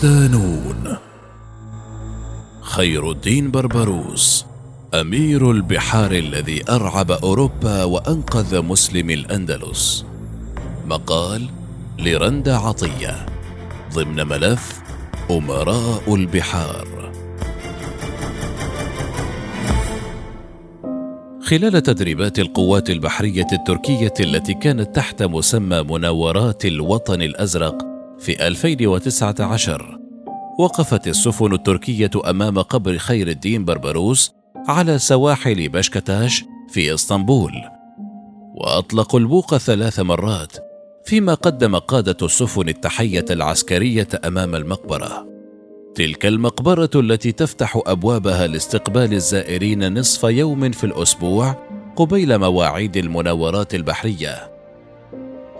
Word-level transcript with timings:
صدانون 0.00 0.96
خير 2.60 3.10
الدين 3.10 3.50
بربروس 3.50 4.46
أمير 4.94 5.50
البحار 5.50 6.12
الذي 6.12 6.70
أرعب 6.70 7.10
أوروبا 7.10 7.84
وأنقذ 7.84 8.62
مسلم 8.62 9.10
الأندلس. 9.10 10.04
مقال 10.86 11.48
لرندا 11.98 12.56
عطية 12.56 13.26
ضمن 13.94 14.26
ملف 14.26 14.82
أمراء 15.30 16.14
البحار. 16.14 17.12
خلال 21.42 21.82
تدريبات 21.82 22.38
القوات 22.38 22.90
البحرية 22.90 23.46
التركية 23.52 24.14
التي 24.20 24.54
كانت 24.54 24.96
تحت 24.96 25.22
مسمى 25.22 25.82
مناورات 25.82 26.64
الوطن 26.64 27.22
الأزرق 27.22 27.89
في 28.20 28.46
2019 28.46 29.98
وقفت 30.58 31.08
السفن 31.08 31.52
التركية 31.52 32.10
أمام 32.30 32.58
قبر 32.58 32.98
خير 32.98 33.28
الدين 33.28 33.64
بربروس 33.64 34.32
على 34.68 34.98
سواحل 34.98 35.68
بشكتاش 35.68 36.44
في 36.68 36.94
إسطنبول. 36.94 37.52
وأطلقوا 38.54 39.20
البوق 39.20 39.56
ثلاث 39.56 40.00
مرات 40.00 40.56
فيما 41.04 41.34
قدم 41.34 41.76
قادة 41.76 42.16
السفن 42.22 42.68
التحية 42.68 43.24
العسكرية 43.30 44.08
أمام 44.24 44.54
المقبرة. 44.54 45.26
تلك 45.94 46.26
المقبرة 46.26 46.90
التي 46.94 47.32
تفتح 47.32 47.82
أبوابها 47.86 48.46
لاستقبال 48.46 49.12
الزائرين 49.12 49.98
نصف 49.98 50.24
يوم 50.24 50.70
في 50.70 50.84
الأسبوع 50.84 51.56
قبيل 51.96 52.38
مواعيد 52.38 52.96
المناورات 52.96 53.74
البحرية. 53.74 54.59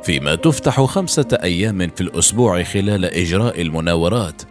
فيما 0.02 0.34
تفتح 0.34 0.80
خمسة 0.80 1.38
أيام 1.42 1.90
في 1.96 2.00
الأسبوع 2.00 2.62
خلال 2.62 3.04
إجراء 3.04 3.60
المناورات 3.60 4.42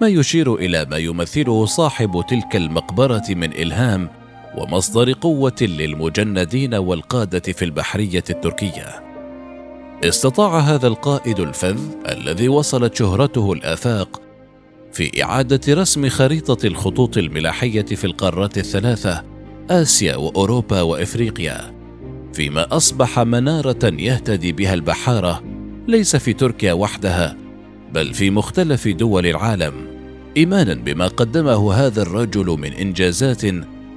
ما 0.00 0.08
يشير 0.08 0.54
إلى 0.54 0.84
ما 0.84 0.96
يمثله 0.96 1.66
صاحب 1.66 2.24
تلك 2.28 2.56
المقبرة 2.56 3.24
من 3.30 3.52
إلهام 3.52 4.10
ومصدر 4.58 5.12
قوة 5.12 5.56
للمجندين 5.60 6.74
والقادة 6.74 7.52
في 7.52 7.64
البحرية 7.64 8.24
التركية. 8.30 9.02
استطاع 10.04 10.58
هذا 10.58 10.86
القائد 10.86 11.40
الفذ 11.40 11.78
الذي 12.08 12.48
وصلت 12.48 12.94
شهرته 12.94 13.52
الآفاق 13.52 14.20
في 14.92 15.22
إعادة 15.22 15.74
رسم 15.74 16.08
خريطة 16.08 16.66
الخطوط 16.66 17.18
الملاحية 17.18 17.82
في 17.82 18.04
القارات 18.04 18.58
الثلاثة 18.58 19.22
آسيا 19.70 20.16
وأوروبا 20.16 20.82
وإفريقيا 20.82 21.75
فيما 22.36 22.76
أصبح 22.76 23.18
منارة 23.18 23.84
يهتدي 23.84 24.52
بها 24.52 24.74
البحارة 24.74 25.42
ليس 25.88 26.16
في 26.16 26.32
تركيا 26.32 26.72
وحدها 26.72 27.36
بل 27.92 28.14
في 28.14 28.30
مختلف 28.30 28.88
دول 28.88 29.26
العالم 29.26 29.74
إيمانا 30.36 30.74
بما 30.74 31.08
قدمه 31.08 31.72
هذا 31.72 32.02
الرجل 32.02 32.46
من 32.46 32.72
إنجازات 32.72 33.44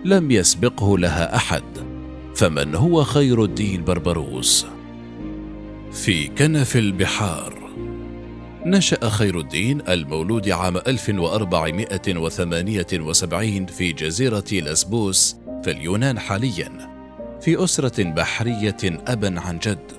لم 0.05 0.31
يسبقه 0.31 0.97
لها 0.97 1.35
أحد. 1.35 1.63
فمن 2.35 2.75
هو 2.75 3.03
خير 3.03 3.43
الدين 3.43 3.83
بربروس؟ 3.83 4.65
في 5.91 6.27
كنف 6.27 6.77
البحار. 6.77 7.59
نشأ 8.65 9.09
خير 9.09 9.39
الدين 9.39 9.81
المولود 9.89 10.49
عام 10.49 10.77
1478 10.77 13.65
في 13.65 13.93
جزيرة 13.93 14.43
لسبوس 14.51 15.35
في 15.63 15.71
اليونان 15.71 16.19
حاليا. 16.19 16.98
في 17.41 17.63
أسرة 17.63 18.03
بحرية 18.03 18.77
أبا 18.83 19.39
عن 19.39 19.59
جد 19.59 19.91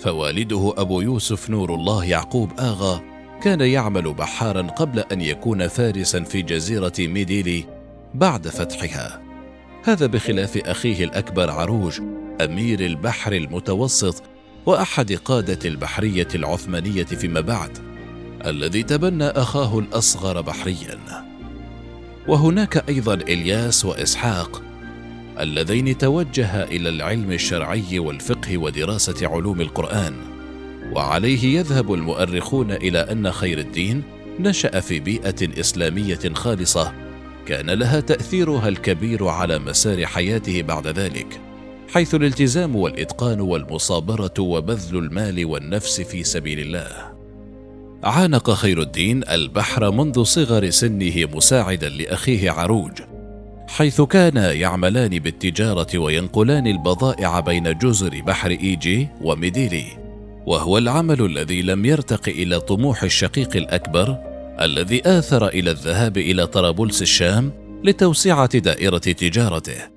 فوالده 0.00 0.74
أبو 0.76 1.00
يوسف 1.00 1.50
نور 1.50 1.74
الله 1.74 2.04
يعقوب 2.04 2.50
آغا 2.60 3.00
كان 3.42 3.60
يعمل 3.60 4.14
بحارا 4.14 4.62
قبل 4.62 4.98
أن 4.98 5.20
يكون 5.20 5.68
فارسا 5.68 6.22
في 6.22 6.42
جزيرة 6.42 6.92
ميديلي 6.98 7.64
بعد 8.14 8.48
فتحها. 8.48 9.22
هذا 9.84 10.06
بخلاف 10.06 10.56
أخيه 10.56 11.04
الأكبر 11.04 11.50
عروج 11.50 12.00
أمير 12.40 12.80
البحر 12.80 13.32
المتوسط 13.32 14.22
وأحد 14.66 15.12
قادة 15.12 15.68
البحرية 15.68 16.28
العثمانية 16.34 17.04
فيما 17.04 17.40
بعد 17.40 17.78
الذي 18.46 18.82
تبنى 18.82 19.26
أخاه 19.26 19.78
الأصغر 19.78 20.40
بحريا. 20.40 20.98
وهناك 22.28 22.88
أيضا 22.88 23.14
إلياس 23.14 23.84
وإسحاق 23.84 24.62
اللذين 25.40 25.98
توجها 25.98 26.64
إلى 26.64 26.88
العلم 26.88 27.32
الشرعي 27.32 27.98
والفقه 27.98 28.58
ودراسة 28.58 29.28
علوم 29.28 29.60
القرآن. 29.60 30.14
وعليه 30.92 31.58
يذهب 31.58 31.94
المؤرخون 31.94 32.72
إلى 32.72 32.98
أن 32.98 33.32
خير 33.32 33.58
الدين 33.58 34.02
نشأ 34.40 34.80
في 34.80 35.00
بيئة 35.00 35.60
إسلامية 35.60 36.34
خالصة 36.34 36.92
كان 37.46 37.70
لها 37.70 38.00
تأثيرها 38.00 38.68
الكبير 38.68 39.26
على 39.26 39.58
مسار 39.58 40.06
حياته 40.06 40.62
بعد 40.62 40.86
ذلك 40.86 41.40
حيث 41.88 42.14
الالتزام 42.14 42.76
والإتقان 42.76 43.40
والمصابرة 43.40 44.34
وبذل 44.38 44.98
المال 44.98 45.44
والنفس 45.44 46.00
في 46.00 46.24
سبيل 46.24 46.58
الله. 46.58 47.14
عانق 48.04 48.50
خير 48.50 48.82
الدين 48.82 49.28
البحر 49.28 49.90
منذ 49.90 50.22
صغر 50.22 50.70
سنه 50.70 51.28
مساعدا 51.34 51.88
لأخيه 51.88 52.50
عروج 52.50 52.92
حيث 53.68 54.00
كانا 54.00 54.52
يعملان 54.52 55.18
بالتجارة 55.18 55.98
وينقلان 55.98 56.66
البضائع 56.66 57.40
بين 57.40 57.78
جزر 57.78 58.22
بحر 58.26 58.50
إيجي 58.50 59.08
وميديلي 59.20 59.84
وهو 60.46 60.78
العمل 60.78 61.24
الذي 61.24 61.62
لم 61.62 61.84
يرتق 61.84 62.28
إلى 62.28 62.60
طموح 62.60 63.02
الشقيق 63.02 63.56
الأكبر 63.56 64.18
الذي 64.60 65.02
آثر 65.06 65.48
إلى 65.48 65.70
الذهاب 65.70 66.18
إلى 66.18 66.46
طرابلس 66.46 67.02
الشام 67.02 67.52
لتوسعة 67.84 68.58
دائرة 68.58 68.98
تجارته 68.98 69.94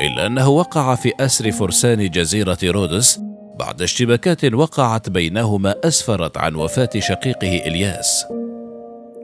إلا 0.00 0.26
أنه 0.26 0.48
وقع 0.48 0.94
في 0.94 1.12
أسر 1.20 1.50
فرسان 1.50 2.10
جزيرة 2.10 2.58
رودس 2.64 3.20
بعد 3.58 3.82
اشتباكات 3.82 4.44
وقعت 4.44 5.10
بينهما 5.10 5.74
أسفرت 5.84 6.38
عن 6.38 6.54
وفاة 6.54 6.90
شقيقه 6.98 7.66
إلياس. 7.66 8.24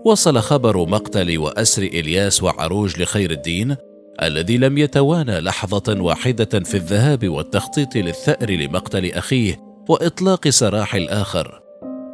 وصل 0.04 0.38
خبر 0.38 0.86
مقتل 0.88 1.38
وأسر 1.38 1.82
إلياس 1.82 2.42
وعروج 2.42 3.02
لخير 3.02 3.30
الدين 3.30 3.76
الذي 4.22 4.56
لم 4.56 4.78
يتوانى 4.78 5.40
لحظة 5.40 6.00
واحدة 6.00 6.60
في 6.60 6.74
الذهاب 6.74 7.28
والتخطيط 7.28 7.96
للثأر 7.96 8.50
لمقتل 8.50 9.12
أخيه 9.12 9.60
وإطلاق 9.88 10.48
سراح 10.48 10.94
الآخر. 10.94 11.60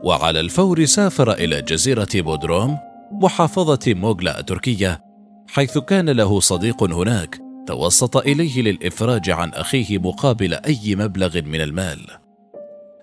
وعلى 0.05 0.41
الفور 0.41 0.84
سافر 0.84 1.33
إلى 1.33 1.62
جزيرة 1.62 2.09
بودروم 2.15 2.78
محافظة 3.12 3.94
موغلا 3.94 4.41
تركيا 4.41 5.00
حيث 5.49 5.78
كان 5.78 6.11
له 6.11 6.41
صديق 6.41 6.83
هناك 6.83 7.39
توسط 7.67 8.17
إليه 8.17 8.62
للإفراج 8.62 9.31
عن 9.31 9.49
أخيه 9.49 9.99
مقابل 9.99 10.55
أي 10.55 10.97
مبلغ 10.97 11.43
من 11.43 11.61
المال. 11.61 12.00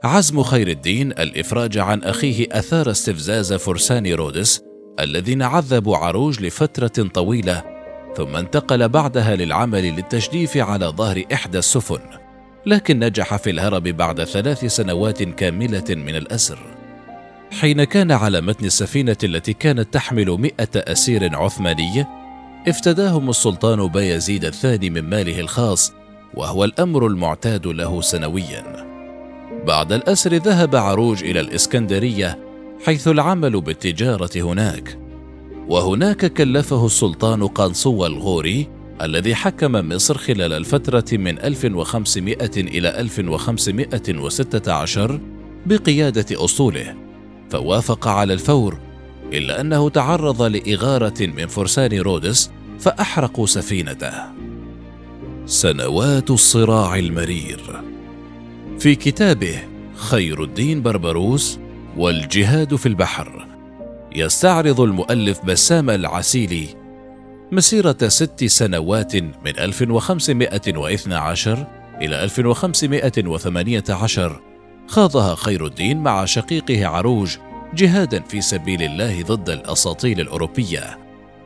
عزم 0.03 0.43
خير 0.43 0.67
الدين 0.67 1.11
الإفراج 1.11 1.77
عن 1.77 2.03
أخيه 2.03 2.47
أثار 2.51 2.91
استفزاز 2.91 3.53
فرسان 3.53 4.07
رودس 4.07 4.70
الذين 5.03 5.41
عذبوا 5.41 5.97
عروج 5.97 6.41
لفترة 6.41 7.07
طويلة 7.13 7.63
ثم 8.17 8.35
انتقل 8.35 8.89
بعدها 8.89 9.35
للعمل 9.35 9.83
للتجديف 9.83 10.57
على 10.57 10.85
ظهر 10.85 11.23
إحدى 11.33 11.57
السفن 11.57 11.99
لكن 12.65 12.99
نجح 12.99 13.35
في 13.35 13.49
الهرب 13.49 13.83
بعد 13.83 14.23
ثلاث 14.23 14.65
سنوات 14.65 15.23
كاملة 15.23 15.83
من 15.89 16.15
الأسر. 16.15 16.59
حين 17.59 17.83
كان 17.83 18.11
على 18.11 18.41
متن 18.41 18.65
السفينة 18.65 19.17
التي 19.23 19.53
كانت 19.53 19.93
تحمل 19.93 20.29
مئة 20.29 20.69
أسير 20.75 21.35
عثماني 21.35 22.05
افتداهم 22.67 23.29
السلطان 23.29 23.87
بايزيد 23.87 24.45
الثاني 24.45 24.89
من 24.89 25.01
ماله 25.01 25.39
الخاص 25.39 25.93
وهو 26.33 26.63
الأمر 26.63 27.07
المعتاد 27.07 27.67
له 27.67 28.01
سنويا. 28.01 28.91
بعد 29.67 29.91
الأسر 29.91 30.35
ذهب 30.35 30.75
عروج 30.75 31.23
إلى 31.23 31.39
الإسكندرية 31.39 32.50
حيث 32.85 33.07
العمل 33.07 33.61
بالتجارة 33.61 34.29
هناك. 34.35 34.97
وهناك 35.67 36.33
كلفه 36.33 36.85
السلطان 36.85 37.47
قانصو 37.47 38.05
الغوري 38.05 38.67
الذي 39.01 39.35
حكم 39.35 39.71
مصر 39.71 40.17
خلال 40.17 40.53
الفترة 40.53 41.17
من 41.17 41.39
1500 41.39 42.37
إلى 42.57 42.99
1516 42.99 45.19
بقيادة 45.65 46.25
أصوله 46.31 46.95
فوافق 47.49 48.07
على 48.07 48.33
الفور 48.33 48.77
إلا 49.33 49.61
أنه 49.61 49.89
تعرض 49.89 50.41
لإغارة 50.41 51.27
من 51.37 51.47
فرسان 51.47 51.99
رودس 51.99 52.51
فأحرقوا 52.79 53.45
سفينته. 53.45 54.13
سنوات 55.45 56.31
الصراع 56.31 56.95
المرير. 56.95 57.81
في 58.79 58.95
كتابه 58.95 59.59
خير 59.95 60.43
الدين 60.43 60.81
بربروس 60.81 61.59
والجهاد 61.97 62.75
في 62.75 62.85
البحر. 62.85 63.47
يستعرض 64.15 64.81
المؤلف 64.81 65.45
بسام 65.45 65.89
العسيلي 65.89 66.67
مسيرة 67.51 67.97
ست 68.07 68.45
سنوات 68.45 69.15
من 69.15 69.59
1512 69.59 71.67
إلى 72.01 72.23
1518 72.23 74.41
خاضها 74.87 75.35
خير 75.35 75.65
الدين 75.65 75.97
مع 75.97 76.25
شقيقه 76.25 76.87
عروج 76.87 77.37
جهادا 77.73 78.21
في 78.21 78.41
سبيل 78.41 78.83
الله 78.83 79.23
ضد 79.23 79.49
الأساطيل 79.49 80.21
الأوروبية. 80.21 80.99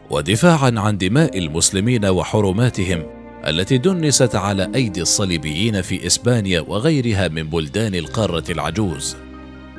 ودفاعا 0.09 0.74
عن 0.77 0.98
دماء 0.98 1.38
المسلمين 1.38 2.06
وحرماتهم 2.06 3.03
التي 3.48 3.77
دنست 3.77 4.36
على 4.36 4.71
أيدي 4.75 5.01
الصليبيين 5.01 5.81
في 5.81 6.07
إسبانيا 6.07 6.62
وغيرها 6.62 7.27
من 7.27 7.44
بلدان 7.44 7.95
القارة 7.95 8.44
العجوز. 8.50 9.18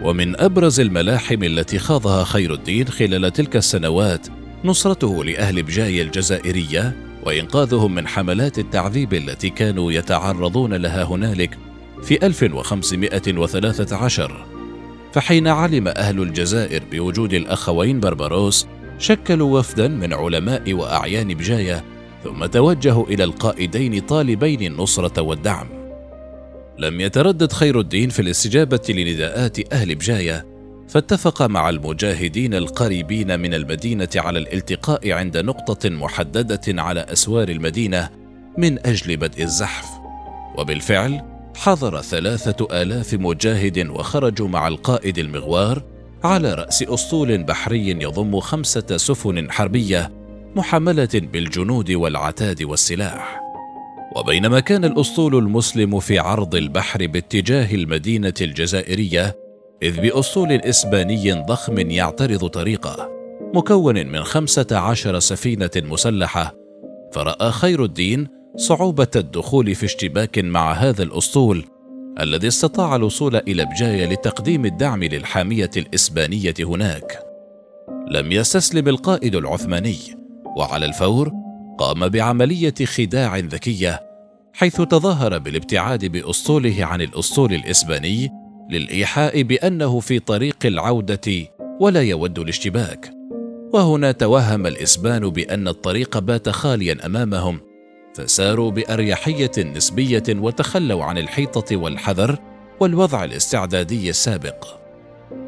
ومن 0.02 0.40
أبرز 0.40 0.80
الملاحم 0.80 1.42
التي 1.42 1.78
خاضها 1.78 2.24
خير 2.24 2.54
الدين 2.54 2.88
خلال 2.88 3.32
تلك 3.32 3.56
السنوات 3.56 4.26
نصرته 4.64 5.24
لأهل 5.24 5.62
بجايه 5.62 6.02
الجزائرية 6.02 6.96
وإنقاذهم 7.24 7.94
من 7.94 8.08
حملات 8.08 8.58
التعذيب 8.58 9.14
التي 9.14 9.50
كانوا 9.50 9.92
يتعرضون 9.92 10.74
لها 10.74 11.04
هنالك 11.04 11.58
في 12.02 12.26
1513 12.26 14.46
فحين 15.12 15.48
علم 15.48 15.88
أهل 15.88 16.22
الجزائر 16.22 16.82
بوجود 16.92 17.34
الأخوين 17.34 18.00
بربروس 18.00 18.66
شكلوا 18.98 19.58
وفدا 19.58 19.88
من 19.88 20.12
علماء 20.12 20.72
وأعيان 20.72 21.34
بجاية 21.34 21.84
ثم 22.24 22.46
توجهوا 22.46 23.06
إلى 23.06 23.24
القائدين 23.24 24.00
طالبين 24.00 24.62
النصرة 24.62 25.22
والدعم. 25.22 25.85
لم 26.78 27.00
يتردد 27.00 27.52
خير 27.52 27.80
الدين 27.80 28.08
في 28.08 28.22
الاستجابة 28.22 28.80
لنداءات 28.88 29.72
أهل 29.72 29.94
بجاية 29.94 30.46
فاتفق 30.88 31.42
مع 31.42 31.68
المجاهدين 31.68 32.54
القريبين 32.54 33.40
من 33.40 33.54
المدينة 33.54 34.08
على 34.16 34.38
الالتقاء 34.38 35.12
عند 35.12 35.36
نقطة 35.36 35.88
محددة 35.90 36.82
على 36.82 37.00
أسوار 37.00 37.48
المدينة 37.48 38.10
من 38.58 38.86
أجل 38.86 39.16
بدء 39.16 39.42
الزحف 39.42 39.86
وبالفعل 40.58 41.22
حضر 41.56 42.00
ثلاثة 42.00 42.82
آلاف 42.82 43.14
مجاهد 43.14 43.88
وخرجوا 43.88 44.48
مع 44.48 44.68
القائد 44.68 45.18
المغوار 45.18 45.82
على 46.24 46.54
رأس 46.54 46.82
أسطول 46.82 47.42
بحري 47.42 47.90
يضم 47.90 48.40
خمسة 48.40 48.96
سفن 48.96 49.50
حربية 49.50 50.12
محملة 50.56 51.08
بالجنود 51.14 51.90
والعتاد 51.90 52.62
والسلاح. 52.62 53.45
وبينما 54.16 54.60
كان 54.60 54.84
الأسطول 54.84 55.36
المسلم 55.36 56.00
في 56.00 56.18
عرض 56.18 56.54
البحر 56.54 57.06
باتجاه 57.06 57.74
المدينة 57.74 58.34
الجزائرية، 58.40 59.36
إذ 59.82 60.00
بأسطول 60.00 60.52
إسباني 60.52 61.32
ضخم 61.32 61.78
يعترض 61.90 62.46
طريقه، 62.46 63.10
مكون 63.54 64.06
من 64.06 64.24
خمسة 64.24 64.66
عشر 64.72 65.18
سفينة 65.18 65.70
مسلحة، 65.76 66.54
فرأى 67.12 67.50
خير 67.50 67.84
الدين 67.84 68.28
صعوبة 68.56 69.10
الدخول 69.16 69.74
في 69.74 69.86
اشتباك 69.86 70.38
مع 70.38 70.72
هذا 70.72 71.02
الأسطول 71.02 71.64
الذي 72.20 72.48
استطاع 72.48 72.96
الوصول 72.96 73.36
إلى 73.36 73.64
بجاية 73.64 74.06
لتقديم 74.06 74.64
الدعم 74.64 75.04
للحامية 75.04 75.70
الإسبانية 75.76 76.54
هناك. 76.60 77.18
لم 78.10 78.32
يستسلم 78.32 78.88
القائد 78.88 79.34
العثماني، 79.34 79.96
وعلى 80.56 80.86
الفور 80.86 81.45
قام 81.78 82.08
بعملية 82.08 82.74
خداع 82.84 83.38
ذكية، 83.38 84.02
حيث 84.52 84.76
تظاهر 84.76 85.38
بالابتعاد 85.38 86.04
بأسطوله 86.04 86.84
عن 86.84 87.02
الأسطول 87.02 87.54
الإسباني 87.54 88.30
للإيحاء 88.70 89.42
بأنه 89.42 90.00
في 90.00 90.18
طريق 90.18 90.66
العودة 90.66 91.46
ولا 91.80 92.02
يود 92.02 92.38
الاشتباك. 92.38 93.10
وهنا 93.72 94.12
توهم 94.12 94.66
الإسبان 94.66 95.30
بأن 95.30 95.68
الطريق 95.68 96.18
بات 96.18 96.48
خاليا 96.48 97.06
أمامهم 97.06 97.60
فساروا 98.14 98.70
بأريحية 98.70 99.50
نسبية 99.58 100.22
وتخلوا 100.28 101.04
عن 101.04 101.18
الحيطة 101.18 101.76
والحذر 101.76 102.38
والوضع 102.80 103.24
الاستعدادي 103.24 104.10
السابق 104.10 104.66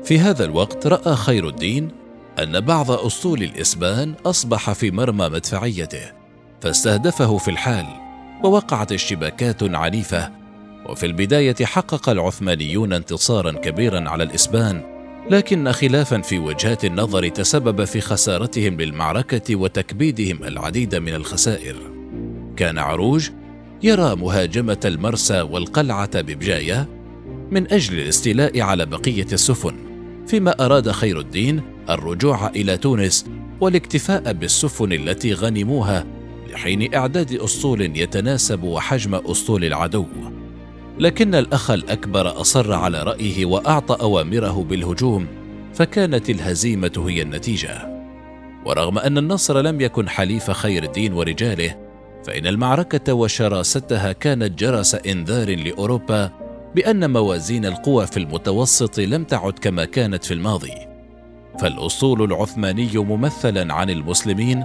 في 0.04 0.18
هذا 0.18 0.44
الوقت 0.44 0.86
رأى 0.86 1.16
خير 1.16 1.48
الدين 1.48 1.90
أن 2.38 2.60
بعض 2.60 2.90
اسطول 2.90 3.42
الإسبان 3.42 4.14
أصبح 4.26 4.72
في 4.72 4.90
مرمى 4.90 5.28
مدفعيته 5.28 6.17
فاستهدفه 6.60 7.38
في 7.38 7.50
الحال 7.50 7.86
ووقعت 8.44 8.92
اشتباكات 8.92 9.62
عنيفة. 9.62 10.30
وفي 10.88 11.06
البداية 11.06 11.64
حقق 11.64 12.08
العثمانيون 12.08 12.92
انتصارا 12.92 13.52
كبيرا 13.52 14.08
على 14.08 14.24
الإسبان 14.24 14.82
لكن 15.30 15.72
خلافا 15.72 16.20
في 16.20 16.38
وجهات 16.38 16.84
النظر 16.84 17.28
تسبب 17.28 17.84
في 17.84 18.00
خسارتهم 18.00 18.80
للمعركة 18.80 19.56
وتكبيدهم 19.56 20.44
العديد 20.44 20.94
من 20.94 21.14
الخسائر. 21.14 21.76
كان 22.56 22.78
عروج 22.78 23.30
يرى 23.82 24.16
مهاجمة 24.16 24.80
المرسى 24.84 25.40
والقلعة 25.40 26.20
ببجاية 26.20 26.88
من 27.50 27.72
أجل 27.72 27.98
الاستيلاء 27.98 28.60
على 28.60 28.86
بقية 28.86 29.26
السفن 29.32 29.76
فيما 30.26 30.64
أراد 30.64 30.90
خير 30.90 31.20
الدين 31.20 31.62
الرجوع 31.90 32.48
إلى 32.48 32.76
تونس 32.76 33.26
والاكتفاء 33.60 34.32
بالسفن 34.32 34.92
التي 34.92 35.32
غنموها 35.32 36.17
لحين 36.52 36.94
إعداد 36.94 37.32
أسطول 37.32 37.80
يتناسب 37.80 38.62
وحجم 38.62 39.14
أسطول 39.14 39.64
العدو. 39.64 40.06
لكن 40.98 41.34
الأخ 41.34 41.70
الأكبر 41.70 42.40
أصر 42.40 42.72
على 42.72 43.02
رأيه 43.02 43.44
وأعطى 43.44 43.96
أوامره 44.00 44.64
بالهجوم 44.64 45.26
فكانت 45.74 46.30
الهزيمة 46.30 47.04
هي 47.08 47.22
النتيجة. 47.22 47.98
ورغم 48.66 48.98
أن 48.98 49.18
النصر 49.18 49.60
لم 49.60 49.80
يكن 49.80 50.08
حليف 50.08 50.50
خير 50.50 50.82
الدين 50.82 51.12
ورجاله 51.12 51.76
فإن 52.24 52.46
المعركة 52.46 53.14
وشراستها 53.14 54.12
كانت 54.12 54.58
جرس 54.58 54.94
إنذار 54.94 55.56
لأوروبا 55.56 56.30
بأن 56.74 57.10
موازين 57.10 57.66
القوى 57.66 58.06
في 58.06 58.16
المتوسط 58.16 58.98
لم 58.98 59.24
تعد 59.24 59.52
كما 59.52 59.84
كانت 59.84 60.24
في 60.24 60.34
الماضي. 60.34 60.72
فالأسطول 61.60 62.22
العثماني 62.22 62.90
ممثلا 62.94 63.74
عن 63.74 63.90
المسلمين 63.90 64.64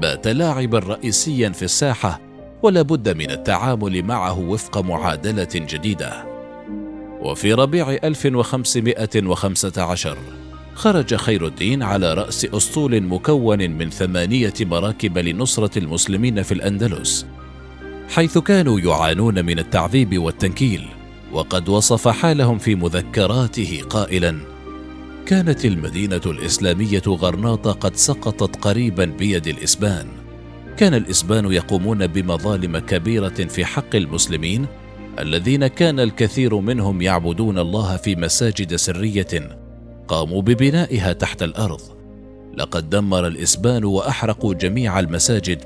بات 0.00 0.28
لاعبا 0.28 0.78
رئيسيا 0.78 1.50
في 1.50 1.62
الساحة 1.62 2.20
ولا 2.62 2.82
بد 2.82 3.16
من 3.16 3.30
التعامل 3.30 4.02
معه 4.02 4.38
وفق 4.38 4.78
معادلة 4.78 5.48
جديدة. 5.54 6.24
وفي 7.20 7.52
ربيع 7.52 7.98
1515 8.04 10.16
خرج 10.74 11.14
خير 11.14 11.46
الدين 11.46 11.82
على 11.82 12.14
رأس 12.14 12.44
أسطول 12.44 13.00
مكون 13.00 13.70
من 13.70 13.90
ثمانية 13.90 14.54
مراكب 14.60 15.18
لنصرة 15.18 15.78
المسلمين 15.78 16.42
في 16.42 16.54
الأندلس 16.54 17.26
حيث 18.08 18.38
كانوا 18.38 18.80
يعانون 18.80 19.44
من 19.44 19.58
التعذيب 19.58 20.18
والتنكيل 20.18 20.88
وقد 21.32 21.68
وصف 21.68 22.08
حالهم 22.08 22.58
في 22.58 22.74
مذكراته 22.74 23.82
قائلا 23.90 24.51
كانت 25.26 25.64
المدينة 25.64 26.20
الإسلامية 26.26 27.02
غرناطة 27.06 27.72
قد 27.72 27.96
سقطت 27.96 28.56
قريبا 28.56 29.04
بيد 29.04 29.46
الإسبان. 29.46 30.06
كان 30.76 30.94
الإسبان 30.94 31.52
يقومون 31.52 32.06
بمظالم 32.06 32.78
كبيرة 32.78 33.28
في 33.28 33.64
حق 33.64 33.94
المسلمين 33.96 34.66
الذين 35.18 35.66
كان 35.66 36.00
الكثير 36.00 36.56
منهم 36.56 37.02
يعبدون 37.02 37.58
الله 37.58 37.96
في 37.96 38.16
مساجد 38.16 38.76
سرية 38.76 39.58
قاموا 40.08 40.42
ببنائها 40.42 41.12
تحت 41.12 41.42
الأرض. 41.42 41.80
لقد 42.54 42.90
دمر 42.90 43.26
الإسبان 43.26 43.84
وأحرقوا 43.84 44.54
جميع 44.54 45.00
المساجد 45.00 45.64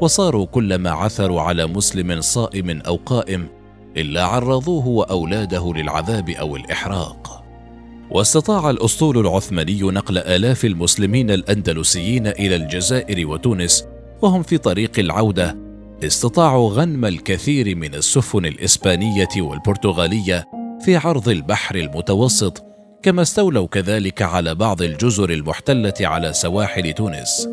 وصاروا 0.00 0.46
كلما 0.46 0.90
عثروا 0.90 1.40
على 1.40 1.66
مسلم 1.66 2.20
صائم 2.20 2.80
أو 2.80 2.96
قائم 3.06 3.48
إلا 3.96 4.24
عرضوه 4.24 4.86
وأولاده 4.86 5.72
للعذاب 5.76 6.30
أو 6.30 6.56
الإحراق. 6.56 7.37
واستطاع 8.10 8.70
الأسطول 8.70 9.18
العثماني 9.18 9.80
نقل 9.82 10.18
آلاف 10.18 10.64
المسلمين 10.64 11.30
الأندلسيين 11.30 12.26
إلى 12.26 12.56
الجزائر 12.56 13.28
وتونس 13.28 13.84
وهم 14.22 14.42
في 14.42 14.58
طريق 14.58 14.98
العودة. 14.98 15.56
استطاعوا 16.04 16.70
غنم 16.70 17.04
الكثير 17.04 17.76
من 17.76 17.94
السفن 17.94 18.46
الإسبانية 18.46 19.28
والبرتغالية 19.36 20.44
في 20.84 20.96
عرض 20.96 21.28
البحر 21.28 21.74
المتوسط 21.74 22.64
كما 23.02 23.22
استولوا 23.22 23.66
كذلك 23.66 24.22
على 24.22 24.54
بعض 24.54 24.82
الجزر 24.82 25.30
المحتلة 25.30 25.94
على 26.00 26.32
سواحل 26.32 26.92
تونس. 26.92 27.48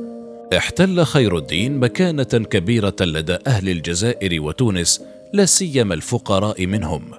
احتل 0.58 1.04
خير 1.04 1.38
الدين 1.38 1.80
مكانة 1.80 2.24
كبيرة 2.24 2.96
لدى 3.02 3.38
أهل 3.48 3.70
الجزائر 3.70 4.42
وتونس 4.42 5.02
لا 5.34 5.46
سيما 5.46 5.94
الفقراء 5.94 6.66
منهم. 6.66 7.12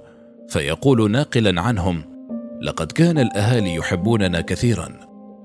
فيقول 0.49 1.11
ناقلا 1.11 1.61
عنهم 1.61 2.16
لقد 2.61 2.93
كان 2.93 3.19
الأهالي 3.19 3.75
يحبوننا 3.75 4.41
كثيرا 4.41 4.89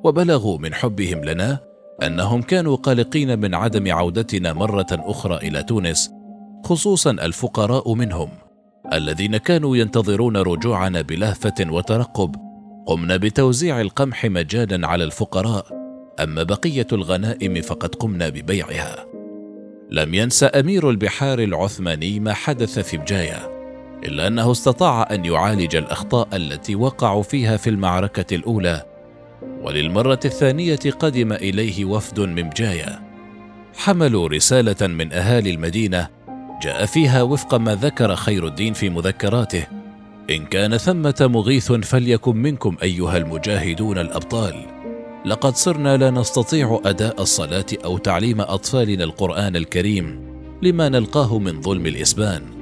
وبلغوا 0.04 0.58
من 0.58 0.74
حبهم 0.74 1.24
لنا 1.26 1.60
أنهم 2.04 2.42
كانوا 2.42 2.76
قلقين 2.76 3.40
من 3.40 3.56
عدم 3.56 3.92
عودتنا 3.92 4.54
مرة 4.54 4.88
أخرى 4.92 5.38
إلى 5.38 5.64
تونس 5.64 6.12
خصوصا 6.66 7.12
الفقراء 7.12 7.94
منهم 7.94 8.30
الذين 8.94 9.38
كانوا 9.38 9.78
ينتظرون 9.78 10.38
رجوعنا 10.38 11.02
بلهفة 11.02 11.66
وترقب 11.70 12.36
قمنا 12.86 13.18
بتوزيع 13.18 13.82
القمح 13.82 14.26
مجانا 14.26 14.88
على 14.88 15.04
الفقراء 15.04 15.66
أما 16.20 16.44
بقية 16.44 16.88
الغنائم 16.92 17.62
فقد 17.62 17.96
قمنا 17.96 18.30
ببيعها. 18.30 19.06
لم 19.92 20.14
ينس 20.14 20.46
أمير 20.56 20.90
البحار 20.90 21.40
العثماني 21.40 22.20
ما 22.20 22.34
حدث 22.34 22.80
في 22.80 22.98
بجاية. 22.98 23.61
إلا 24.06 24.28
أنه 24.28 24.52
استطاع 24.52 25.08
أن 25.12 25.26
يعالج 25.26 25.76
الأخطاء 25.76 26.28
التي 26.34 26.76
وقعوا 26.76 27.24
فيها 27.24 27.58
في 27.58 27.70
المعركة 27.70 28.36
الأولى 28.36 28.86
وللمرة 29.62 30.20
الثانية 30.26 30.80
قدم 31.00 31.34
إليه 31.34 31.86
وفد 31.86 32.20
من 32.20 32.50
بجاية 32.50 33.02
حملوا 33.76 34.28
رسالة 34.28 34.88
من 34.88 35.14
أهالي 35.14 35.52
المدينة 35.52 36.08
جاء 36.62 36.86
فيها 36.86 37.22
وفق 37.22 37.56
ما 37.56 37.76
ذكر 37.76 38.16
خير 38.16 38.48
الدين 38.48 38.74
في 38.74 38.90
مذكراته. 38.90 39.68
إن 40.30 40.46
كان 40.46 40.78
ثمة 40.78 41.16
مغيث 41.34 41.72
فليكن 41.72 42.38
منكم 42.38 42.78
أيها 42.84 43.18
المجاهدون 43.18 43.98
الأبطال. 43.98 44.56
لقد 45.26 45.56
صرنا 45.56 45.98
لا 45.98 46.10
نستطيع 46.10 46.82
أداء 46.86 47.22
الصلاة 47.22 47.66
أو 47.86 47.98
تعليم 47.98 48.42
أطفالنا 48.42 49.04
القرآن 49.04 49.56
الكريم 49.56 50.22
لما 50.62 50.90
نلقاه 50.90 51.40
من 51.40 51.62
ظلم 51.62 51.86
الإسبان. 51.86 52.61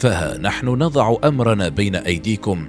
فها 0.00 0.38
نحن 0.38 0.68
نضع 0.68 1.16
أمرنا 1.24 1.68
بين 1.68 1.96
أيديكم. 1.96 2.68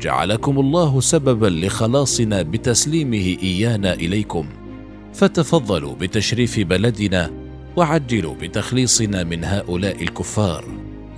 جعلكم 0.00 0.60
الله 0.60 1.00
سببا 1.00 1.46
لخلاصنا 1.46 2.42
بتسليمه 2.42 3.36
إيانا 3.42 3.92
إليكم. 3.92 4.48
فتفضلوا 5.14 5.94
بتشريف 5.94 6.60
بلدنا 6.60 7.30
وعجلوا 7.76 8.34
بتخليصنا 8.34 9.24
من 9.24 9.44
هؤلاء 9.44 10.02
الكفار 10.02 10.64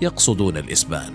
يقصدون 0.02 0.56
الإسبان. 0.56 1.12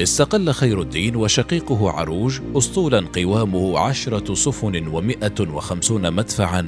استقل 0.00 0.50
خير 0.50 0.80
الدين 0.80 1.16
وشقيقه 1.16 1.90
عروج 1.90 2.40
أسطولا 2.56 3.00
قوامه 3.00 3.78
عشرة 3.78 4.34
سفن 4.34 4.86
ومائة 4.86 5.40
وخمسون 5.40 6.12
مدفعا 6.12 6.66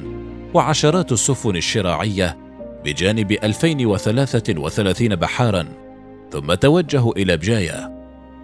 وعشرات 0.53 1.11
السفن 1.11 1.55
الشراعية 1.55 2.37
بجانب 2.85 3.31
2033 3.31 5.15
بحارا. 5.15 5.86
ثم 6.31 6.53
توجهوا 6.53 7.13
إلى 7.17 7.37
بجاية. 7.37 7.97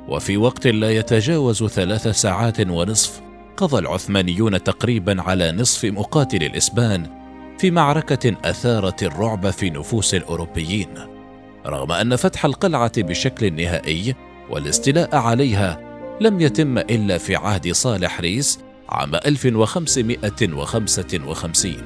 وفي 0.07 0.37
وقت 0.37 0.67
لا 0.67 0.91
يتجاوز 0.91 1.63
ثلاث 1.63 2.07
ساعات 2.07 2.59
ونصف 2.59 3.21
قضى 3.57 3.79
العثمانيون 3.79 4.63
تقريبا 4.63 5.21
على 5.21 5.51
نصف 5.51 5.85
مقاتل 5.85 6.43
الإسبان 6.43 7.07
في 7.59 7.71
معركة 7.71 8.35
أثارت 8.45 9.03
الرعب 9.03 9.49
في 9.49 9.69
نفوس 9.69 10.15
الأوروبيين. 10.15 10.87
رغم 11.65 11.91
أن 11.91 12.15
فتح 12.15 12.45
القلعة 12.45 12.91
بشكل 12.97 13.53
نهائي 13.53 14.15
والاستيلاء 14.49 15.15
عليها 15.15 15.79
لم 16.21 16.41
يتم 16.41 16.77
إلا 16.77 17.17
في 17.17 17.35
عهد 17.35 17.71
صالح 17.71 18.19
ريس 18.19 18.59
عام 18.89 19.15
1555 19.15 21.81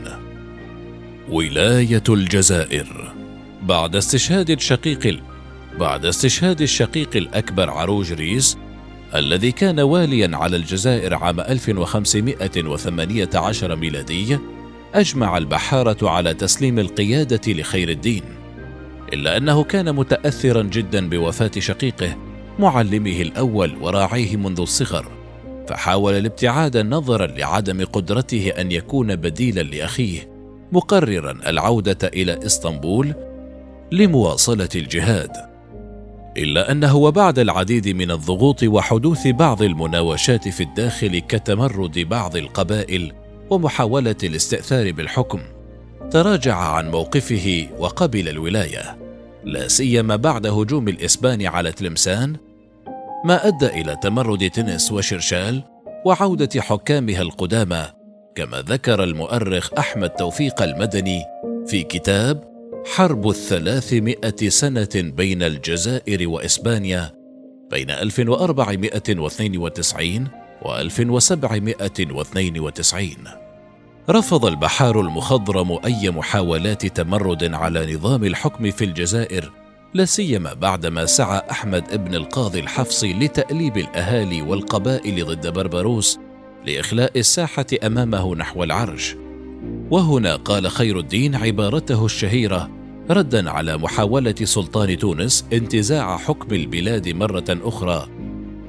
ولاية 1.29 2.03
الجزائر. 2.09 3.13
بعد 3.63 3.95
استشهاد 3.95 4.49
الشقيق 4.49 5.19
بعد 5.79 6.05
استشهاد 6.05 6.62
الشقيق 6.62 7.10
الأكبر 7.15 7.69
عروج 7.69 8.13
ريس 8.13 8.57
الذي 9.15 9.51
كان 9.51 9.79
واليا 9.79 10.38
على 10.38 10.57
الجزائر 10.57 11.15
عام 11.15 11.39
1518 11.39 13.75
ميلادي 13.75 14.38
أجمع 14.93 15.38
البحارة 15.38 16.10
على 16.10 16.34
تسليم 16.34 16.79
القيادة 16.79 17.53
لخير 17.53 17.89
الدين. 17.89 18.24
إلا 19.13 19.38
أنه 19.38 19.63
كان 19.63 19.96
متأثرا 19.96 20.62
جدا 20.62 21.10
بوفاة 21.10 21.51
شقيقه 21.60 22.17
معلمه 22.60 23.22
الأول 23.22 23.77
وراعيه 23.81 24.38
منذ 24.38 24.62
الصغر 24.62 25.12
فحاول 25.67 26.13
الابتعاد 26.13 26.77
نظرا 26.77 27.27
لعدم 27.27 27.86
قدرته 27.86 28.50
أن 28.50 28.72
يكون 28.72 29.15
بديلا 29.15 29.62
لأخيه 29.62 30.29
مقررا 30.72 31.31
العودة 31.48 32.07
إلى 32.07 32.46
إسطنبول 32.46 33.13
لمواصلة 33.91 34.69
الجهاد. 34.75 35.56
إلا 36.38 36.72
أنه 36.72 36.96
وبعد 36.96 37.39
العديد 37.39 37.88
من 37.88 38.12
الضغوط 38.12 38.63
وحدوث 38.63 39.27
بعض 39.27 39.62
المناوشات 39.62 40.48
في 40.48 40.63
الداخل 40.63 41.20
كتمرد 41.20 42.00
بعض 42.00 42.36
القبائل 42.36 43.13
ومحاولة 43.50 44.15
الاستئثار 44.24 44.91
بالحكم 44.91 45.39
تراجع 46.12 46.56
عن 46.56 46.91
موقفه 46.91 47.67
وقبل 47.79 48.29
الولاية. 48.29 48.98
لا 49.44 49.67
سيما 49.67 50.15
بعد 50.15 50.48
هجوم 50.48 50.88
الإسبان 50.88 51.46
على 51.46 51.72
تلمسان 51.72 52.36
ما 53.25 53.48
أدى 53.48 53.67
إلى 53.67 53.98
تمرد 54.01 54.50
تنس 54.50 54.91
وشرشال 54.91 55.63
وعودة 56.06 56.62
حكامها 56.62 57.22
القدامى 57.22 57.86
كما 58.36 58.62
ذكر 58.62 59.03
المؤرخ 59.03 59.74
أحمد 59.77 60.10
توفيق 60.10 60.62
المدني 60.62 61.24
في 61.67 61.84
كتاب 61.84 62.56
حرب 62.96 63.29
الثلاثمائة 63.29 64.50
سنة 64.50 64.89
بين 64.96 65.44
الجزائر 65.44 66.29
وإسبانيا 66.29 67.13
بين 67.72 67.91
1492 67.91 70.27
و 70.62 70.75
1792 70.75 73.10
رفض 74.10 74.46
البحار 74.46 75.01
المخضرم 75.01 75.79
أي 75.86 76.10
محاولات 76.10 76.86
تمرد 76.86 77.53
على 77.53 77.96
نظام 77.96 78.24
الحكم 78.24 78.72
في 78.72 78.86
الجزائر 78.86 79.51
لا 79.94 80.06
سيما 80.06 80.53
بعدما 80.53 81.06
سعى 81.06 81.41
أحمد 81.51 81.84
ابن 81.91 82.15
القاضي 82.15 82.60
الحفصي 82.60 83.13
لتأليب 83.13 83.77
الأهالي 83.77 84.41
والقبائل 84.41 85.25
ضد 85.25 85.48
بربروس 85.48 86.20
لإخلاء 86.65 87.20
الساحة 87.20 87.65
أمامه 87.84 88.36
نحو 88.36 88.63
العرش. 88.63 89.15
وهنا 89.91 90.36
قال 90.36 90.72
خير 90.72 91.00
الدين 91.00 91.36
عبارته 91.36 92.06
الشهيرة 92.06 92.76
ردا 93.09 93.49
على 93.49 93.77
محاولة 93.77 94.35
سلطان 94.43 94.97
تونس 94.97 95.45
انتزاع 95.53 96.17
حكم 96.17 96.55
البلاد 96.55 97.09
مرة 97.09 97.45
أخرى. 97.49 98.07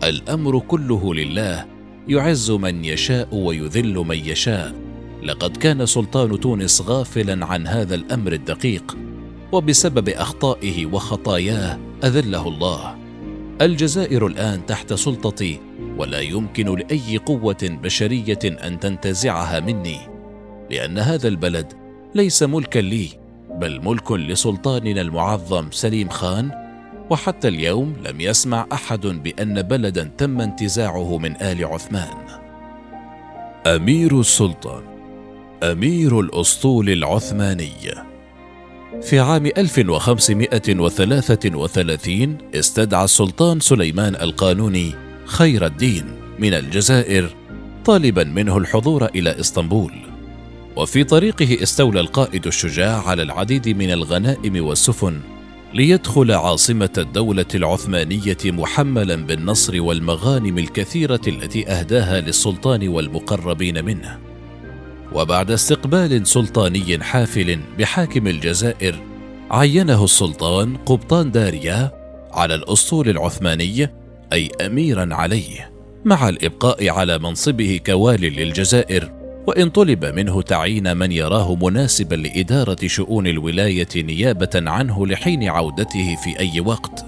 الأمر 0.04 0.59
كله 0.59 1.14
لله 1.14 1.66
يعز 2.09 2.50
من 2.50 2.85
يشاء 2.85 3.35
ويذل 3.35 3.95
من 3.95 4.16
يشاء. 4.16 4.75
لقد 5.23 5.57
كان 5.57 5.87
سلطان 5.87 6.40
تونس 6.40 6.80
غافلا 6.80 7.47
عن 7.47 7.66
هذا 7.66 7.95
الأمر 7.95 8.33
الدقيق 8.33 8.97
وبسبب 9.52 10.09
أخطائه 10.09 10.87
وخطاياه 10.87 11.78
أذله 12.04 12.49
الله. 12.49 12.99
الجزائر 13.62 14.26
الآن 14.26 14.66
تحت 14.66 14.92
سلطتي 14.92 15.61
ولا 15.97 16.21
يمكن 16.21 16.75
لأي 16.75 17.16
قوة 17.16 17.59
بشرية 17.62 18.38
أن 18.45 18.80
تنتزعها 18.80 19.61
مني 19.61 19.99
لأن 20.71 20.99
هذا 20.99 21.28
البلد 21.28 21.73
ليس 22.14 22.42
ملكا 22.42 22.78
لي. 22.78 23.27
بل 23.61 23.81
ملك 23.85 24.12
لسلطاننا 24.12 25.00
المعظم 25.00 25.71
سليم 25.71 26.09
خان 26.09 26.50
وحتى 27.11 27.49
اليوم 27.49 27.97
لم 28.05 28.21
يسمع 28.21 28.67
أحد 28.73 29.07
بأن 29.07 29.62
بلدا 29.62 30.11
تم 30.19 30.41
انتزاعه 30.41 31.19
من 31.19 31.43
آل 31.43 31.65
عثمان. 31.65 32.17
أمير 33.67 34.21
السلطان 34.21 34.83
أمير 35.62 36.21
الأسطول 36.21 36.91
العثماني. 36.91 37.73
في 39.03 39.21
عام 39.21 39.47
1533 39.47 42.38
استدعى 42.55 43.05
السلطان 43.05 43.61
سليمان 43.61 44.15
القانوني 44.15 44.95
خير 45.25 45.67
الدين 45.67 46.05
من 46.38 46.55
الجزائر 46.55 47.35
طالبا 47.85 48.25
منه 48.25 48.59
الحضور 48.59 49.05
إلى 49.05 49.41
إسطنبول. 49.41 50.08
وفي 50.77 51.05
طريقه 51.05 51.63
استولى 51.63 52.01
القائد 52.01 52.47
الشجاع 52.47 53.09
على 53.09 53.23
العديد 53.23 53.69
من 53.69 53.91
الغنائم 53.91 54.67
والسفن 54.67 55.21
ليدخل 55.75 56.33
عاصمة 56.33 56.91
الدولة 56.99 57.47
العثمانية 57.55 58.37
محملا 58.45 59.15
بالنصر 59.17 59.83
والمغانم 59.83 60.59
الكثيرة 60.59 61.21
التي 61.29 61.69
أهداها 61.69 62.21
للسلطان 62.21 62.89
والمقربين 62.89 63.85
منه. 63.85 64.19
وبعد 65.13 65.51
استقبال 65.51 66.27
سلطاني 66.27 67.03
حافل 67.03 67.59
بحاكم 67.79 68.27
الجزائر 68.27 68.95
عينه 69.51 70.05
السلطان 70.05 70.77
قبطان 70.77 71.31
داريا 71.31 71.93
على 72.33 72.55
الأسطول 72.55 73.09
العثماني 73.09 73.91
أي 74.33 74.51
اميرا 74.67 75.15
عليه 75.15 75.71
مع 76.05 76.29
الإبقاء 76.29 76.89
على 76.89 77.19
منصبه 77.19 77.81
كوال 77.87 78.21
للجزائر. 78.21 79.18
وإن 79.49 79.71
طلب 79.71 80.05
منه 80.05 80.43
تعيين 80.43 80.97
من 80.97 81.12
يراه 81.12 81.55
مناسبا 81.55 82.14
لإدارة 82.14 82.87
شؤون 82.87 83.26
الولاية 83.26 83.88
نيابة 83.97 84.50
عنه 84.55 85.07
لحين 85.07 85.49
عودته 85.49 86.17
في 86.17 86.40
أي 86.40 86.61
وقت. 86.61 87.05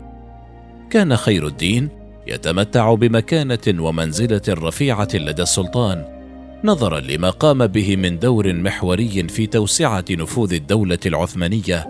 كان 0.90 1.16
خير 1.16 1.46
الدين 1.46 1.88
يتمتع 2.26 2.94
بمكانة 2.94 3.84
ومنزلة 3.84 4.42
رفيعة 4.48 5.08
لدى 5.14 5.42
السلطان 5.42 6.04
نظرا 6.64 7.00
لما 7.00 7.30
قام 7.30 7.66
به 7.66 7.96
من 7.96 8.18
دور 8.18 8.52
محوري 8.52 9.28
في 9.28 9.46
توسعة 9.46 10.04
نفوذ 10.10 10.54
الدولة 10.54 10.98
العثمانية 11.06 11.86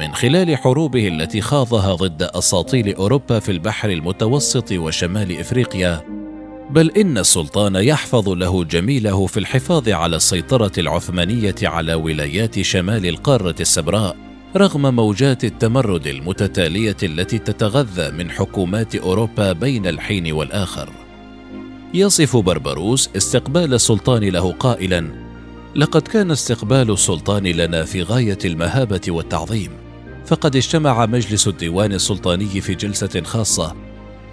من 0.00 0.14
خلال 0.14 0.56
حروبه 0.56 1.08
التي 1.08 1.40
خاضها 1.40 1.94
ضد 1.94 2.22
أساطيل 2.22 2.94
أوروبا 2.94 3.38
في 3.38 3.52
البحر 3.52 3.90
المتوسط 3.90 4.72
وشمال 4.72 5.40
إفريقيا. 5.40 6.23
بل 6.70 6.90
إن 6.90 7.18
السلطان 7.18 7.74
يحفظ 7.74 8.28
له 8.28 8.64
جميله 8.64 9.26
في 9.26 9.36
الحفاظ 9.36 9.88
على 9.88 10.16
السيطرة 10.16 10.72
العثمانية 10.78 11.54
على 11.62 11.94
ولايات 11.94 12.60
شمال 12.60 13.06
القارة 13.06 13.54
السبراء 13.60 14.16
رغم 14.56 14.94
موجات 14.94 15.44
التمرد 15.44 16.06
المتتالية 16.06 16.96
التي 17.02 17.38
تتغذى 17.38 18.10
من 18.10 18.30
حكومات 18.30 18.96
أوروبا 18.96 19.52
بين 19.52 19.86
الحين 19.86 20.32
والآخر. 20.32 20.92
يصف 21.94 22.36
بربروس 22.36 23.10
استقبال 23.16 23.74
السلطان 23.74 24.24
له 24.24 24.52
قائلا 24.52 25.06
لقد 25.76 26.02
كان 26.02 26.30
استقبال 26.30 26.90
السلطان 26.90 27.46
لنا 27.46 27.84
في 27.84 28.02
غاية 28.02 28.38
المهابة 28.44 29.00
والتعظيم 29.08 29.70
فقد 30.26 30.56
اجتمع 30.56 31.06
مجلس 31.06 31.48
الديوان 31.48 31.92
السلطاني 31.92 32.60
في 32.60 32.74
جلسة 32.74 33.22
خاصة 33.24 33.74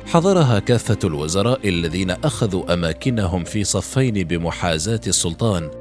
حضرها 0.05 0.59
كافة 0.59 0.99
الوزراء 1.03 1.69
الذين 1.69 2.11
أخذوا 2.11 2.73
أماكنهم 2.73 3.43
في 3.43 3.63
صفين 3.63 4.13
بمحازاه 4.13 5.01
السلطان 5.07 5.71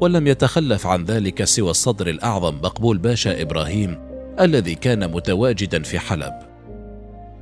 ولم 0.00 0.26
يتخلف 0.26 0.86
عن 0.86 1.04
ذلك 1.04 1.44
سوى 1.44 1.70
الصدر 1.70 2.06
الأعظم 2.08 2.54
مقبول 2.54 2.98
باشا 2.98 3.42
إبراهيم 3.42 3.98
الذي 4.40 4.74
كان 4.74 5.10
متواجدا 5.10 5.82
في 5.82 5.98
حلب. 5.98 6.32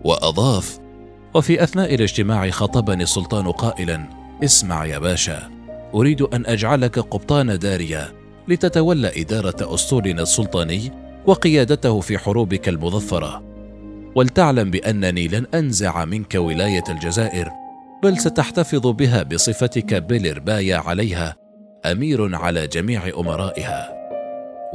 وأضاف 0.04 0.78
وفي 1.35 1.62
أثناء 1.62 1.95
الاجتماع 1.95 2.50
خطبني 2.50 3.02
السلطان 3.02 3.50
قائلا 3.52 4.09
اسمع 4.45 4.87
يا 4.87 4.99
باشا 4.99 5.50
أريد 5.95 6.23
أن 6.23 6.47
أجعلك 6.47 6.99
قبطان 6.99 7.59
داريا 7.59 8.12
لتتولى 8.49 9.23
إدارة 9.23 9.75
اسطولنا 9.75 10.23
السلطاني 10.23 10.92
وقيادته 11.26 12.00
في 12.00 12.18
حروبك 12.18 12.68
المظفرة. 12.68 13.48
ولتعلم 14.19 14.71
بأنني 14.71 15.29
لن 15.29 15.47
أنزع 15.55 16.05
منك 16.05 16.35
ولاية 16.35 16.85
الجزائر 16.89 17.51
بل 18.03 18.19
ستحتفظ 18.19 18.87
بها 18.87 19.23
بصفتك 19.23 19.95
بلربايا 19.95 20.77
عليها 20.77 21.37
أمير 21.87 22.37
على 22.37 22.67
جميع 22.67 23.09
أمرائها. 23.19 23.89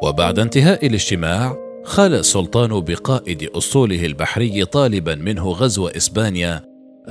وبعد 0.04 0.40
انتهاء 0.40 0.88
الاجتماع 0.88 1.56
خال 1.84 2.14
السلطان 2.14 2.80
بقائد 2.80 3.50
اسطوله 3.56 4.06
البحري 4.06 4.66
طالبا 4.66 5.16
منه 5.16 5.50
غزو 5.50 5.88
إسبانيا 5.88 6.62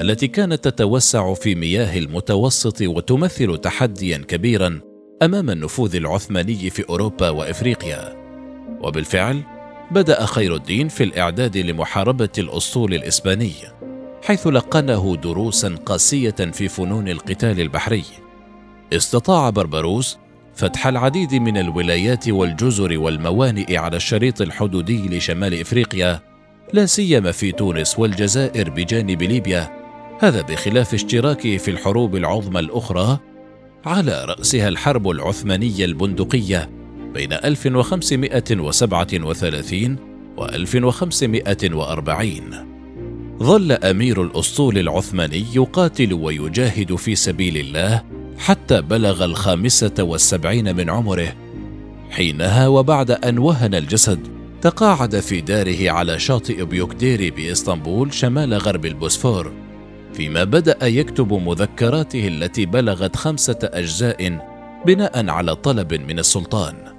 التي 0.00 0.28
كانت 0.28 0.68
تتوسع 0.68 1.34
في 1.34 1.54
مياه 1.54 1.98
المتوسط 1.98 2.82
وتمثل 2.82 3.58
تحديا 3.58 4.18
كبيرا 4.18 4.80
أمام 5.22 5.50
النفوذ 5.50 5.96
العثماني 5.96 6.70
في 6.70 6.88
أوروبا 6.88 7.30
وإفريقيا. 7.30 8.16
وبالفعل 8.80 9.42
بدأ 9.92 10.26
خير 10.26 10.54
الدين 10.54 10.88
في 10.88 11.04
الإعداد 11.04 11.56
لمحاربة 11.56 12.28
الأسطول 12.38 12.94
الإسباني 12.94 13.52
حيث 14.24 14.46
لقنه 14.46 15.16
دروسا 15.16 15.74
قاسية 15.86 16.30
في 16.30 16.68
فنون 16.68 17.08
القتال 17.08 17.60
البحري. 17.60 18.04
استطاع 18.92 19.50
بربروس 19.50 20.18
فتح 20.54 20.86
العديد 20.86 21.34
من 21.34 21.56
الولايات 21.56 22.28
والجزر 22.28 22.98
والموانئ 22.98 23.76
على 23.76 23.96
الشريط 23.96 24.40
الحدودي 24.40 25.08
لشمال 25.08 25.60
إفريقيا 25.60 26.20
لا 26.72 26.86
سيما 26.86 27.32
في 27.32 27.52
تونس 27.52 27.98
والجزائر 27.98 28.70
بجانب 28.70 29.22
ليبيا 29.22 29.70
هذا 30.20 30.42
بخلاف 30.42 30.94
اشتراكه 30.94 31.56
في 31.56 31.70
الحروب 31.70 32.16
العظمى 32.16 32.60
الأخرى 32.60 33.18
على 33.86 34.24
رأسها 34.24 34.68
الحرب 34.68 35.10
العثمانية 35.10 35.84
البندقية. 35.84 36.81
بين 37.14 37.32
1537 37.32 39.96
و 40.36 40.44
1540 40.44 42.72
ظل 43.42 43.72
أمير 43.72 44.22
الأسطول 44.22 44.78
العثماني 44.78 45.44
يقاتل 45.54 46.12
ويجاهد 46.12 46.94
في 46.94 47.14
سبيل 47.14 47.56
الله 47.56 48.02
حتى 48.38 48.80
بلغ 48.80 49.24
الخامسة 49.24 49.94
والسبعين 49.98 50.76
من 50.76 50.90
عمره. 50.90 51.34
حينها 52.10 52.68
وبعد 52.68 53.10
أن 53.10 53.38
وهن 53.38 53.74
الجسد 53.74 54.18
تقاعد 54.60 55.20
في 55.20 55.40
داره 55.40 55.90
على 55.90 56.18
شاطئ 56.18 56.64
بيوكديري 56.64 57.30
بإسطنبول 57.30 58.14
شمال 58.14 58.54
غرب 58.54 58.86
البوسفور 58.86 59.52
فيما 60.14 60.44
بدأ 60.44 60.86
يكتب 60.86 61.32
مذكراته 61.32 62.28
التي 62.28 62.66
بلغت 62.66 63.16
خمسة 63.16 63.58
أجزاء 63.62 64.48
بناء 64.86 65.30
على 65.30 65.54
طلب 65.54 65.94
من 65.94 66.18
السلطان. 66.18 66.91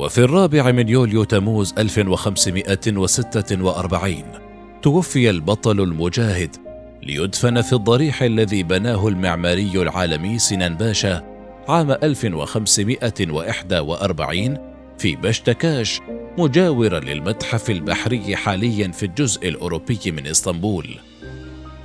وفي 0.00 0.18
الرابع 0.18 0.72
من 0.72 0.88
يوليو 0.88 1.24
تموز 1.24 1.74
1546 1.78 4.22
توفي 4.82 5.30
البطل 5.30 5.80
المجاهد 5.80 6.56
ليدفن 7.02 7.60
في 7.60 7.72
الضريح 7.72 8.22
الذي 8.22 8.62
بناه 8.62 9.08
المعماري 9.08 9.72
العالمي 9.74 10.38
سنان 10.38 10.76
باشا 10.76 11.24
عام 11.68 11.90
1541 11.90 14.58
في 14.98 15.16
بشتكاش 15.16 16.00
مجاورا 16.38 17.00
للمتحف 17.00 17.70
البحري 17.70 18.36
حاليا 18.36 18.88
في 18.88 19.06
الجزء 19.06 19.48
الأوروبي 19.48 19.98
من 20.06 20.26
إسطنبول. 20.26 20.86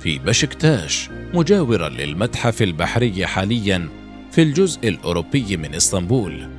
في 0.00 0.18
بشكتاش 0.18 1.10
مجاورا 1.34 1.88
للمتحف 1.88 2.62
البحري 2.62 3.26
حاليا 3.26 3.88
في 4.30 4.42
الجزء 4.42 4.88
الأوروبي 4.88 5.56
من 5.56 5.74
إسطنبول. 5.74 6.55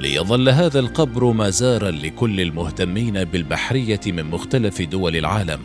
ليظل 0.00 0.48
هذا 0.48 0.80
القبر 0.80 1.32
مزارا 1.32 1.90
لكل 1.90 2.40
المهتمين 2.40 3.24
بالبحرية 3.24 4.00
من 4.06 4.24
مختلف 4.24 4.82
دول 4.82 5.16
العالم. 5.16 5.60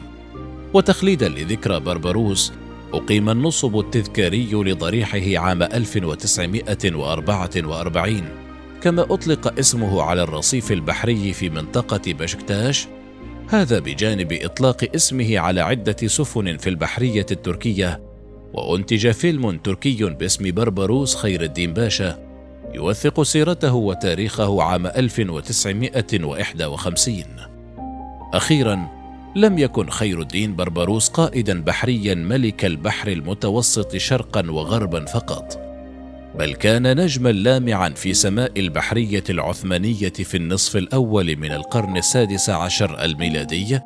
وتخليدا 0.73 1.29
لذكرى 1.29 1.79
بربروس 1.79 2.53
أقيم 2.93 3.29
النصب 3.29 3.79
التذكاري 3.79 4.49
لضريحه 4.53 5.47
عام 5.47 5.63
1944 5.63 8.29
كما 8.81 9.01
أطلق 9.01 9.59
اسمه 9.59 10.01
على 10.01 10.23
الرصيف 10.23 10.71
البحري 10.71 11.33
في 11.33 11.49
منطقة 11.49 12.13
بشكتاش 12.13 12.87
هذا 13.47 13.79
بجانب 13.79 14.33
إطلاق 14.33 14.89
اسمه 14.95 15.39
على 15.39 15.61
عدة 15.61 16.07
سفن 16.07 16.57
في 16.57 16.69
البحرية 16.69 17.25
التركية 17.31 18.01
وأنتج 18.53 19.11
فيلم 19.11 19.57
تركي 19.57 20.03
باسم 20.03 20.51
بربروس 20.51 21.15
خير 21.15 21.41
الدين 21.41 21.73
باشا. 21.73 22.30
يوثق 22.73 23.21
سيرته 23.21 23.73
وتاريخه 23.73 24.63
عام 24.63 24.87
1951 24.87 27.23
أخيراً 28.33 29.01
لم 29.35 29.57
يكن 29.57 29.89
خير 29.89 30.21
الدين 30.21 30.55
بربروس 30.55 31.09
قائدا 31.09 31.61
بحريا 31.61 32.15
ملك 32.15 32.65
البحر 32.65 33.07
المتوسط 33.07 33.95
شرقا 33.95 34.51
وغربا 34.51 35.05
فقط 35.05 35.61
بل 36.39 36.53
كان 36.53 37.01
نجما 37.01 37.29
لامعا 37.29 37.89
في 37.89 38.13
سماء 38.13 38.59
البحرية 38.59 39.23
العثمانية 39.29 40.09
في 40.09 40.37
النصف 40.37 40.77
الأول 40.77 41.35
من 41.35 41.51
القرن 41.51 41.97
السادس 41.97 42.49
عشر 42.49 43.03
الميلادي 43.03 43.79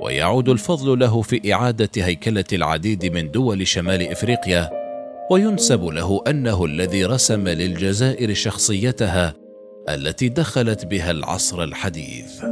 ويعود 0.00 0.48
الفضل 0.48 0.98
له 0.98 1.22
في 1.22 1.54
إعادة 1.54 1.90
هيكلة 1.96 2.44
العديد 2.52 3.12
من 3.12 3.30
دول 3.30 3.66
شمال 3.66 4.02
إفريقيا 4.02 4.81
وينسب 5.30 5.84
له 5.84 6.22
أنه 6.28 6.64
الذي 6.64 7.04
رسم 7.04 7.48
للجزائر 7.48 8.34
شخصيتها 8.34 9.34
التي 9.88 10.28
دخلت 10.28 10.86
بها 10.86 11.10
العصر 11.10 11.62
الحديث. 11.62 12.42